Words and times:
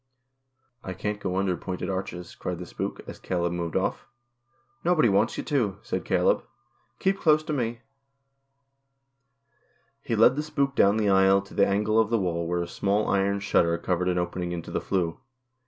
"I 0.83 0.93
can't 0.93 1.19
go 1.19 1.35
under 1.35 1.55
pointed 1.55 1.87
arches," 1.87 2.33
cried 2.33 2.57
the 2.57 2.65
spook, 2.65 3.01
as 3.05 3.19
Caleb 3.19 3.53
moved 3.53 3.75
off." 3.75 4.07
Nobody 4.83 5.09
wants 5.09 5.37
you 5.37 5.43
to," 5.43 5.77
said 5.83 6.05
Caleb." 6.05 6.43
Keep 6.99 7.19
close 7.19 7.43
to 7.43 7.53
me." 7.53 7.81
He 10.01 10.15
led 10.15 10.35
the 10.37 10.41
spook 10.41 10.73
down 10.75 10.97
the 10.97 11.09
aisle 11.11 11.43
to 11.43 11.53
the 11.53 11.67
angle 11.67 11.99
of 11.99 12.09
the 12.09 12.17
wall 12.17 12.47
where 12.47 12.63
a 12.63 12.67
small 12.67 13.07
iron 13.09 13.41
shutter 13.41 13.77
covered 13.77 14.07
an 14.09 14.17
opening 14.17 14.51
into 14.53 14.71
the 14.71 14.81
flue. 14.81 15.19